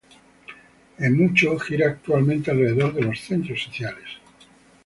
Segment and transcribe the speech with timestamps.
[0.97, 4.07] En mucho gira actualmente alrededor de los Centros sociales.